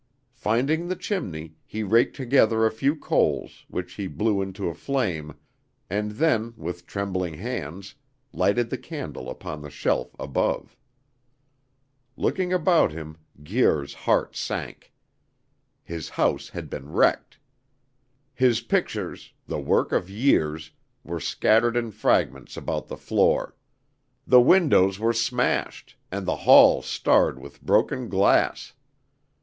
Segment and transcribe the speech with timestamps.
[0.33, 5.35] Finding the chimney, he raked together a few coals, which he blew into a flame,
[5.91, 7.93] and then, with trembling hands,
[8.33, 10.75] lighted the candle upon the shelf above.
[12.17, 14.91] Looking about him, Guir's heart sank.
[15.83, 17.37] His house had been wrecked.
[18.33, 20.71] His pictures, the work of years,
[21.03, 23.55] were scattered in fragments about the floor.
[24.25, 28.73] The windows were smashed, and the hall starred with broken glass.